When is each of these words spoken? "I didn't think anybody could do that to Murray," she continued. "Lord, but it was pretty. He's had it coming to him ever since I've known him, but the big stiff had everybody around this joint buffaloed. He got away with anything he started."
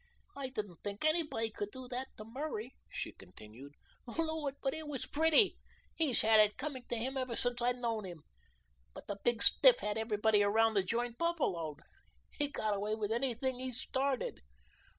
"I 0.35 0.49
didn't 0.49 0.79
think 0.83 1.05
anybody 1.05 1.51
could 1.51 1.69
do 1.69 1.87
that 1.89 2.07
to 2.17 2.25
Murray," 2.25 2.73
she 2.89 3.11
continued. 3.11 3.75
"Lord, 4.07 4.55
but 4.63 4.73
it 4.73 4.87
was 4.87 5.05
pretty. 5.05 5.59
He's 5.93 6.21
had 6.23 6.39
it 6.39 6.57
coming 6.57 6.85
to 6.89 6.95
him 6.97 7.17
ever 7.17 7.35
since 7.35 7.61
I've 7.61 7.75
known 7.77 8.05
him, 8.05 8.23
but 8.95 9.05
the 9.05 9.19
big 9.23 9.43
stiff 9.43 9.77
had 9.77 9.99
everybody 9.99 10.41
around 10.41 10.73
this 10.73 10.85
joint 10.85 11.19
buffaloed. 11.19 11.81
He 12.31 12.47
got 12.47 12.75
away 12.75 12.95
with 12.95 13.11
anything 13.11 13.59
he 13.59 13.71
started." 13.71 14.41